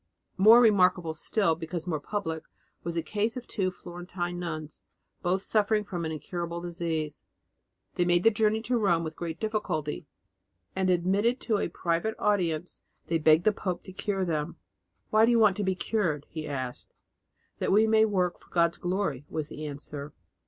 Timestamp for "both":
5.21-5.43